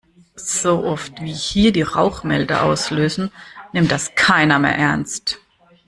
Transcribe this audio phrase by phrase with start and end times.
[0.39, 3.29] So oft, wie hier die Rauchmelder auslösen,
[3.71, 5.37] nimmt das keiner mehr ernst.